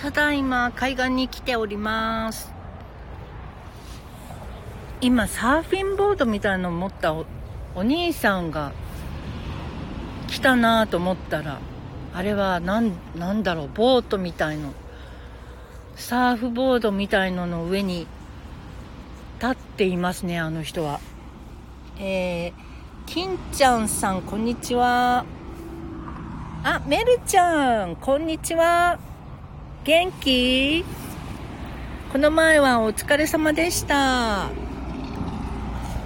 [0.00, 2.50] ただいま海岸に来ております。
[5.02, 7.26] 今サーフィンボードみたいの持ったお
[7.82, 8.72] 兄さんが
[10.26, 11.58] 来たなと思ったら
[12.14, 14.72] あれは何なんだろうボートみたいの
[15.96, 18.06] サーフボードみたいのの上に
[19.38, 21.00] 立っていますねあの人は。
[21.98, 22.52] えー、
[23.04, 25.26] 金ちゃんさんこんにちは。
[26.64, 29.09] あメルちゃんこんにちは。
[29.90, 30.84] 元気？
[32.12, 34.48] この前はお疲れ様でした。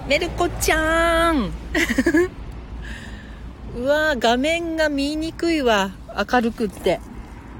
[0.07, 1.51] メルコちゃん。
[3.77, 5.91] うわ画面が見にくいわ。
[6.31, 6.99] 明るくって。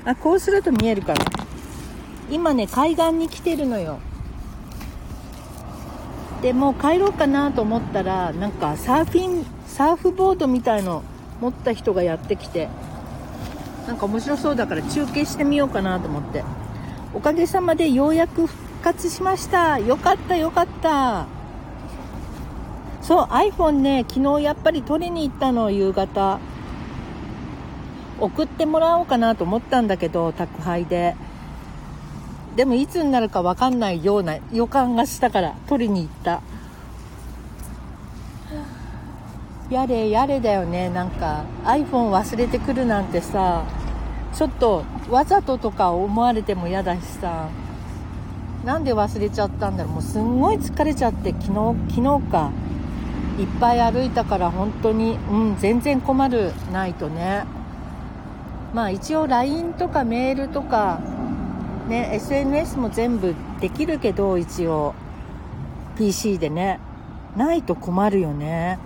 [0.04, 1.24] あこうすると見えるかな？
[2.32, 4.00] 今ね海岸に来てるのよ。
[6.42, 11.04] でもう帰ろうかなと思ったらなんかサーフィンサーフボードみたいの
[11.40, 12.68] 持った人がやってきて。
[13.88, 16.44] なんか面白そうだから中継してみようかなと思って。
[17.14, 19.80] おかげさまでようやく復活しました。
[19.80, 21.28] よかったよかった。
[23.02, 26.40] そう iPhone ね昨日やっぱり取りに行ったの夕方。
[28.20, 31.16] 送ってもらおうかなと思ったんだけど宅配で。
[32.56, 36.42] でもいつになるか分かんないような予感がしたから取りに行った。
[39.70, 40.90] やれやれだよね。
[40.90, 43.64] なんか iPhone 忘れてくるなんてさ
[44.34, 47.50] ちょっとわざととか思われても嫌だしさ。
[48.64, 49.94] なんで忘れちゃったんだろう。
[49.94, 52.52] もうすんごい疲れちゃって昨日昨日か。
[53.38, 57.46] いっぱい歩いたから本当にうん全然困るないとね。
[58.74, 61.00] まあ一応 LINE とかメールとか
[61.88, 64.96] ね SNS も全部できるけど一応
[65.98, 66.80] PC でね。
[67.36, 68.80] ないと困るよね。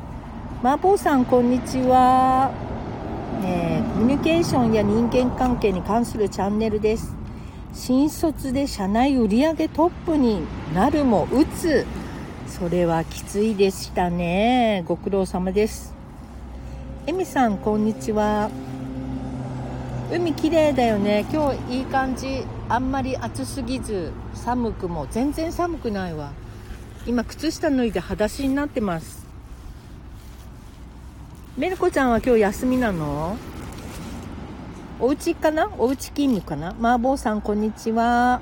[0.62, 2.52] マーボーさんこんにちは、
[3.46, 7.16] えー、コミュニケーションや人間関係に関するチャンネルです。
[7.74, 10.42] 新卒で社内売上トップに
[10.76, 11.86] なるも打つ。
[12.46, 14.84] それはきついでしたね。
[14.86, 15.96] ご苦労様です。
[17.08, 18.52] エミさんこんにちは。
[20.12, 21.26] 海綺麗だよね。
[21.32, 22.44] 今日いい感じ。
[22.68, 24.12] あんまり暑すぎず。
[24.34, 25.08] 寒くも。
[25.10, 26.34] 全然寒くないわ。
[27.08, 29.29] 今靴下脱いで裸足になってます。
[31.60, 33.36] メルコちゃんは今日休みなの？
[34.98, 35.70] お家かな？
[35.78, 36.70] お家勤務かな？
[36.70, 38.40] 麻婆さんこんにちは。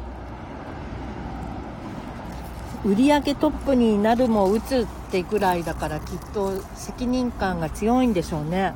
[2.86, 8.74] 売上トップになるも打つってぐらいだからきっと責任感が強いんでしょうね。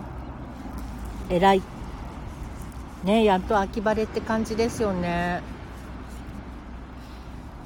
[1.30, 1.62] 偉い。
[3.04, 5.44] ねやっと秋晴れって感じですよね。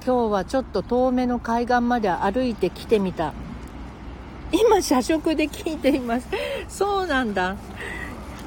[0.05, 3.33] 今日はちょっと遠めの海岸まで歩いてきてみた。
[4.51, 6.27] 今社食で聞いています。
[6.67, 7.55] そうなんだ。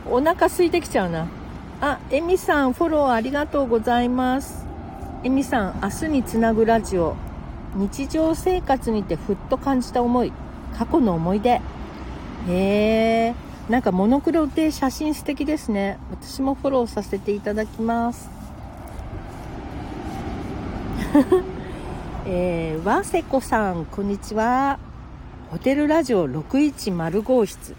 [0.07, 1.29] お腹空いてきちゃうな。
[1.81, 4.67] あエミさんフォローありがとうございます。
[5.25, 7.17] エミさん明日につなぐラジオ。
[7.75, 10.33] 日常生活にてふっと感じた思い。
[10.77, 11.51] 過去の思い出。
[11.51, 11.63] へ
[12.49, 13.35] え。
[13.69, 15.99] なんかモノクロで写真素敵ですね。
[16.11, 18.31] 私もフォローさせていただきます。
[22.27, 24.88] えー、わせこさんこんにちは。
[25.51, 27.75] ホテルラジオ610号室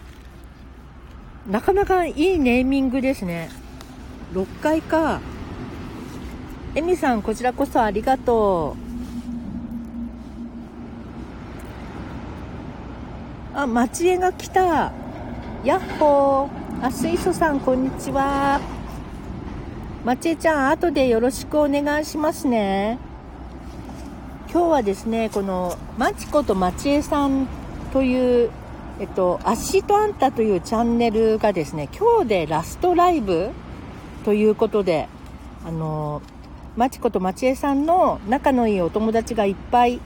[1.48, 3.50] なかなかいいネーミングですね
[4.32, 5.20] 6階か
[6.74, 8.90] エミさんこちらこそありがとう
[13.52, 14.92] あ、町江が来た。
[15.64, 16.86] やっほー。
[16.86, 18.60] あ、水素さん、こんにちは。
[20.04, 22.98] 町江ちゃん、後でよろしくお願いしますね。
[24.50, 27.48] 今日はですね、この、まちこと町江さん
[27.92, 28.50] という、
[29.00, 33.50] えっと、アシとあんたというチャンネルがですね、今日でラストライブ
[34.24, 35.08] ということで、
[35.64, 36.22] あの、
[36.76, 40.00] まちこと町江さんの仲のいいお友達がいっぱい、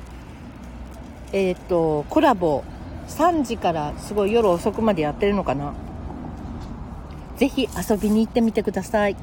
[1.32, 2.64] えっと、コラボ
[3.08, 5.74] 3時からすごい夜遅くまでやってるのかな。
[7.36, 9.16] ぜひ遊びに行ってみてください。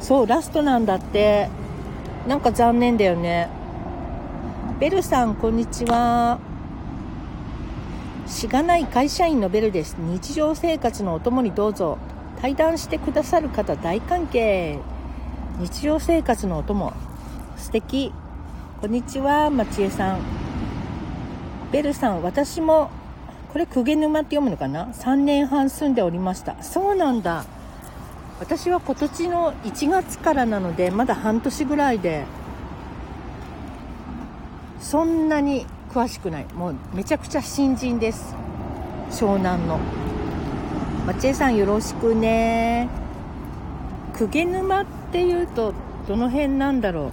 [0.00, 1.48] そうラストなんだって。
[2.28, 3.48] なんか残念だよね。
[4.84, 6.38] ベルさんこんにちは。
[8.26, 9.96] しがない会社員のベルです。
[9.98, 11.96] 日常生活のお供にどうぞ。
[12.42, 14.78] 対談してくださる方大歓迎。
[15.58, 16.92] 日常生活のお供。
[17.56, 18.12] 素敵。
[18.82, 20.20] こんにちは町江さん。
[21.72, 22.90] ベルさん、私も、
[23.54, 26.62] これ、鵠沼って読むのかな ?3 年半住んでおりました。
[26.62, 27.46] そうなんだ。
[28.38, 32.26] 私は今年の1月からなので、まだ半年ぐらいで、
[34.84, 36.44] そんなに詳しくない。
[36.54, 38.36] もうめちゃくちゃ新人です。
[39.10, 39.80] 湘南の。
[41.06, 42.88] 松江さんよろしくね。
[44.14, 45.74] 鵠沼っていうと
[46.06, 47.10] どの辺なんだろ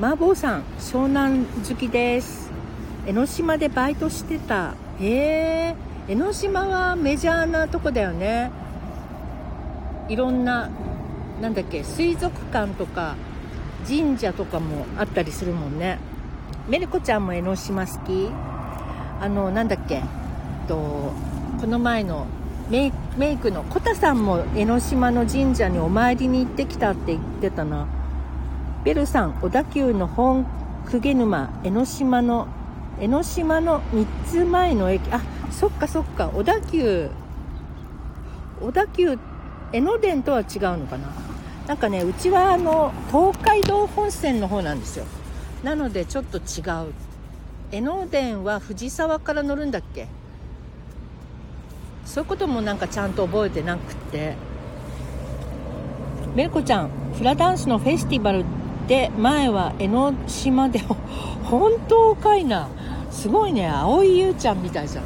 [0.00, 2.50] う麻婆さん湘南好きです
[3.06, 5.76] 江ノ島でバイトしてたへえ
[6.08, 8.50] 江ノ島はメジャーなとこだよね
[10.08, 10.70] いろんな
[11.42, 13.16] なんだっけ水族館とか
[13.86, 15.98] 神社とかもあったりするもんね。
[16.68, 18.30] メルコちゃんも江ノ島好き。
[19.20, 20.02] あのなんだっけ。
[20.66, 21.12] と
[21.60, 22.26] この前の
[22.70, 27.86] メイクのコタさんも江ノ島の神社にお参りに行ってきたって言ってたな。
[28.84, 30.46] ベルさん小田急の本
[30.90, 32.46] 鵠沼江ノ島の
[33.00, 35.10] 江ノ島の3つ前の駅。
[35.10, 35.20] あ
[35.50, 36.28] そっかそっか。
[36.28, 37.10] 小田急
[38.60, 39.18] 小田急
[39.72, 40.46] 江ノ電とは違う
[40.78, 41.08] のかな。
[41.68, 45.04] なんかねうちはあの東海道本線の方なんですよ。
[45.62, 46.40] なのでちょっと違
[46.88, 46.92] う。
[47.70, 50.08] 江ノ電は藤沢から乗るんだっけ？
[52.06, 54.34] そういうこともなんかちゃんと覚えてなくて。
[56.34, 58.44] メルコちゃんフラダンスのフェスティバル
[58.86, 60.78] で前は江ノ島で
[61.44, 62.68] 本当かいな。
[63.10, 65.04] すごいね蒼井優ちゃんみたいじゃん。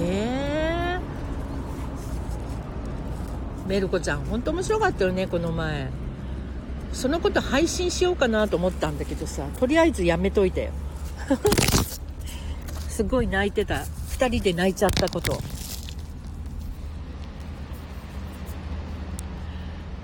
[0.00, 1.00] えー、
[3.66, 5.88] メルコちゃん本当面白かったよねこの前。
[6.92, 10.70] そのこと配信しようかなと思ったんだけどさとりあえずやめといてよ。
[12.88, 13.84] すごい泣いてた。
[14.18, 15.38] 2人で泣いちゃったこと。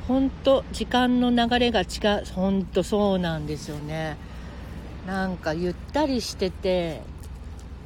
[0.08, 1.84] 本当時間の流れが違
[2.20, 2.24] う。
[2.34, 4.16] 本当そうなんですよね。
[5.06, 7.02] なんかゆったりしてて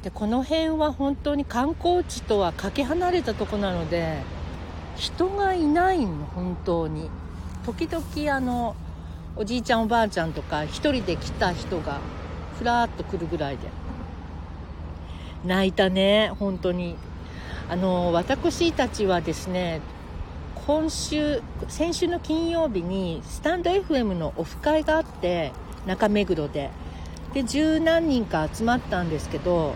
[0.03, 4.17] でこの辺は本当に観光地とはかけ離れたとこなので
[4.95, 7.09] 人がいないの本当に。
[7.65, 8.75] 時々あの
[9.35, 11.99] おじいちゃんおばあちゃんとか1人で来た人が
[12.57, 13.67] ふらっと来るぐらいで。
[15.45, 16.95] 泣いたね本当に。
[17.67, 19.81] あの私たちはですね
[20.67, 25.51] 今週先週の金曜日にスタンド FM のオフ会があって
[25.85, 26.69] 中目黒で。
[27.35, 29.73] で十何人か集まったんですけど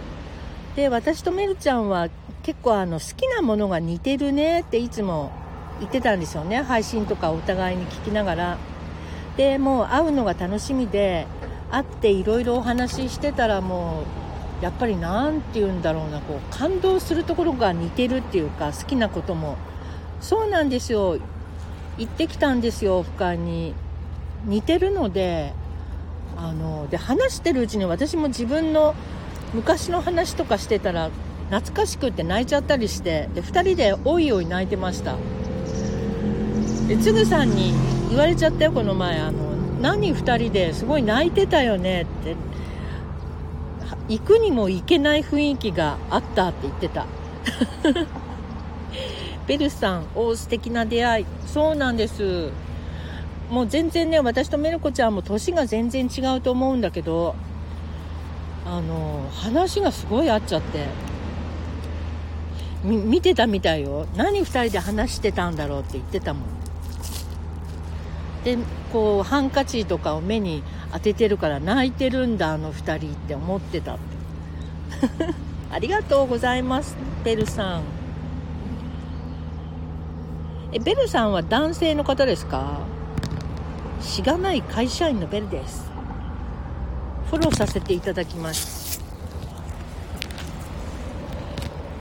[0.77, 2.07] で私とメルちゃんは
[2.43, 5.31] 結構あの好きなものが似てるねっていつも
[5.79, 6.61] 言ってたんですよね。
[6.61, 8.57] 配信とかお互いに聞きながら。
[9.37, 11.25] でもう会うのが楽しみで
[11.71, 14.03] 会っていろいろお話ししてたらも
[14.61, 19.57] うやっぱり何て言うんだろうなこう感動するところが似てるっていうか好きなことも。
[20.19, 21.17] そうなんですよ。
[21.97, 23.73] 行ってきたんですよオフ会に。
[24.45, 25.53] 似てるので
[26.37, 28.95] あので話してるうちに私も自分の
[29.53, 31.09] 昔の話とかしてたら
[31.49, 35.15] 懐かしくって泣いちゃったりしてで2人でおいおい泣いてました
[36.87, 37.73] でつぐさんに
[38.09, 42.35] 言われちゃったよこの前あの何2人ですごい泣いてたよねって
[44.07, 47.05] 行くにも行けない雰囲気があったって言ってた
[49.49, 51.25] ベルさん、お素敵な出会い。
[51.47, 52.51] そうなんです。
[53.49, 57.33] もう全然ね、私とメルコちゃんも年が全然違うと思うんだけど、
[58.63, 60.85] あの、話がすごい合っちゃって。
[62.83, 64.07] 見てたみたいよ。
[64.15, 66.43] 何2人で話してたんだろうって言ってたもん。
[68.43, 68.57] で、
[68.93, 75.33] こう、ハンカチとかを目に当ててるから泣いてるんだ、あの2人って思ってたって。
[75.71, 77.81] ありがとうございます、ベルさん。
[80.71, 82.79] えベルさんは男性の方ですか？
[84.01, 85.91] しがない会社員のベルです
[87.29, 88.78] フォローさせていただきます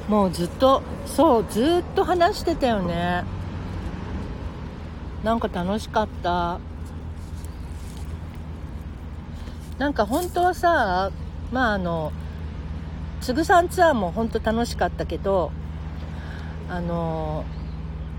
[0.08, 3.24] もうずっとそうずっと話してたよね。
[5.22, 6.58] なんか楽しかった。
[9.78, 11.12] なんか本当はさ
[11.52, 12.12] まああの
[13.20, 15.52] つぐさんツアーも本当楽しかったけど
[16.68, 17.44] あの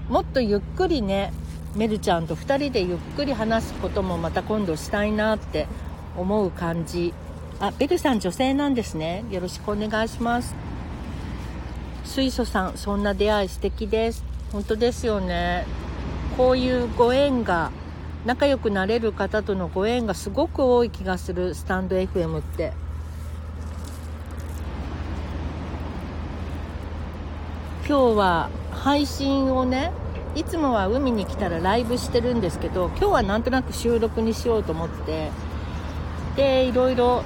[0.10, 1.34] もっとゆっくりね
[1.76, 5.68] メルちゃんと2人でゆっくり話すこともまた今度したいなって
[6.18, 7.14] 思う感じ。
[7.60, 9.26] あベルさん女性なんですね。
[9.30, 10.56] よろしくお願いします。
[12.10, 14.24] 水素さんそんな出会い素敵です。
[14.52, 15.68] 本当ですよね。
[16.38, 17.70] こういうご縁が
[18.26, 22.74] 仲良くなれる方とのご縁がすごく多い気がするスタンド FM って。
[27.88, 29.92] 今日は配信をね
[30.36, 35.32] いつもは海に来たらライブしてるんですけど今日はなんとなく収録にしようと思って
[36.36, 37.24] でいろいろ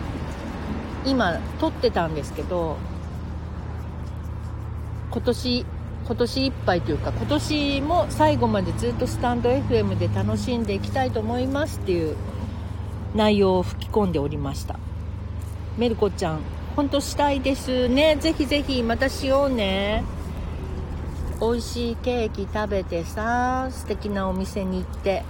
[1.06, 2.78] 今撮ってたんですけど
[5.14, 5.66] 今年
[6.08, 12.16] 今年いっぱいというか今年も最後までずっとスタンド FM で楽しんでいきたいと思いますっていう
[13.14, 14.80] 内容を吹き込んでおりました。
[15.78, 16.40] メルコちゃん
[16.76, 18.16] 本当したいですね。
[18.20, 20.04] ぜひぜひまたしようね。
[21.40, 25.24] 美味しいケーキ食べてさ素敵なお店に行って。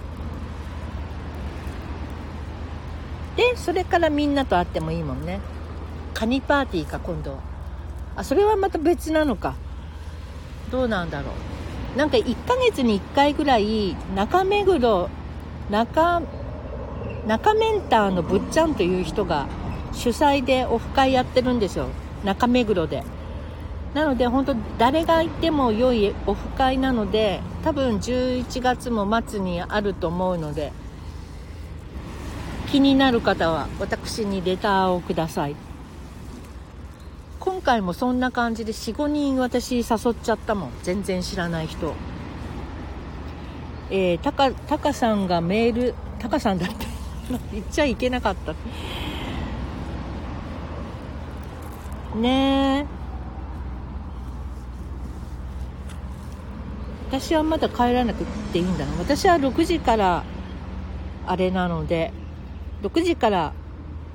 [3.36, 5.40] でそれからみんなと会ってもいいもんね。
[6.14, 7.38] カニパーティーか今度
[8.16, 9.56] あそれはまた別なのか。
[10.70, 11.32] どうなんだろ
[11.94, 11.98] う。
[11.98, 15.08] なんか1ヶ月に1回ぐらい中目黒
[15.70, 16.22] 中
[17.26, 19.46] 中メンターのぶっちゃんという人が
[19.92, 21.86] 主催でオフ会やってるんですよ。
[22.24, 23.04] 中目黒で。
[23.94, 30.72] なので本当誰が行っても良いオフ会なので多分11月も末にあると思うので
[32.72, 35.54] 気になる方は私にレターをください。
[37.44, 40.70] 今回もそんな感じで45人私誘っちゃったもん。
[40.82, 41.92] 全然知らない人。
[43.90, 46.86] えー、タカタカさんがメールタカさんだって。
[47.52, 48.54] 言っちゃいけなかった。
[52.18, 52.86] ねえ。
[57.10, 58.92] 私はまだ帰らなくていいんだな。
[58.98, 60.24] 私は6時から
[61.26, 62.10] あれなので
[62.82, 63.52] 6時から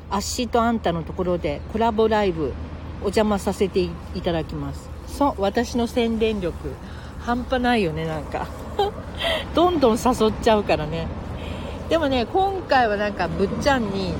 [0.10, 2.54] アッシーとあんたのところでコラボライブ
[3.02, 3.90] お邪魔させてい
[4.24, 4.90] ただきます。
[5.08, 6.56] そう私の宣伝力
[7.20, 8.48] 半端ないよねなんか。
[9.54, 11.08] どんどん誘っちゃうからね。
[11.90, 14.14] でもね今回はなんかぶっちゃんに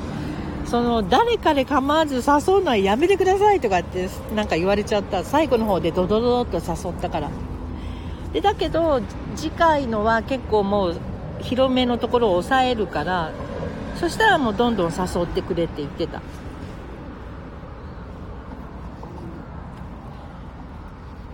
[0.66, 2.22] その誰かで構わず誘
[2.56, 5.24] うのはやめてくださいとかってなんか言われちゃった。
[5.24, 7.30] 最後の方でドドドドっと誘ったから。
[8.34, 9.02] でだけど
[9.36, 10.96] 次回のは結構もう
[11.42, 13.32] 広めのところを抑えるから
[13.96, 16.22] そしたらもうどんどん誘ってくれって言ってた。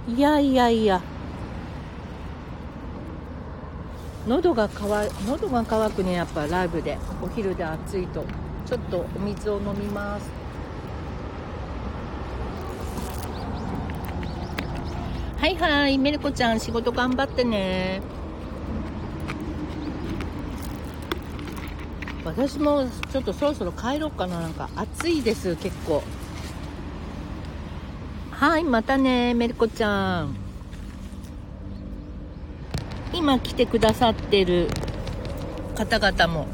[0.07, 1.01] いやいやいや。
[4.27, 6.97] 喉が乾喉が乾くねやっぱライブで。
[7.23, 8.23] お昼で暑いと。
[8.67, 10.29] ちょっとお水を飲みます。
[15.37, 18.01] はいはいメルコちゃん仕事頑張ってね。
[22.23, 24.39] 私もちょっとそろそろ帰ろうかな。
[24.39, 26.03] なんか暑いです結構。
[28.37, 30.35] はいまたねメルコちゃん。
[33.13, 34.67] 今来てくださってる
[35.77, 36.45] 方々も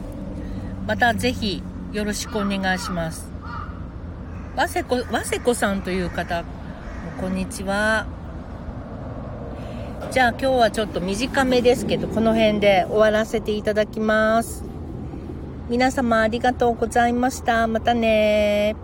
[0.86, 3.32] またぜひよろしくお願いします。
[4.56, 6.44] わせこわせこさんという方
[7.20, 8.06] こんにちは。
[10.12, 14.64] じゃあ今日はちょっと短めですけどこの辺で終わらせていただきます。
[15.68, 17.66] 皆様ありがとうございました。
[17.66, 18.76] またね